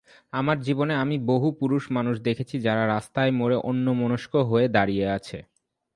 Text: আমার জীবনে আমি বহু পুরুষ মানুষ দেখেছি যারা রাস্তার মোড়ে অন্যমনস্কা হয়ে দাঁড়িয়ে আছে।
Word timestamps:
আমার 0.33 0.57
জীবনে 0.61 0.93
আমি 0.95 1.15
বহু 1.25 1.47
পুরুষ 1.59 1.83
মানুষ 1.91 2.15
দেখেছি 2.19 2.55
যারা 2.59 2.83
রাস্তার 2.87 3.27
মোড়ে 3.31 3.57
অন্যমনস্কা 3.63 4.39
হয়ে 4.43 4.67
দাঁড়িয়ে 4.69 5.05
আছে। 5.17 5.37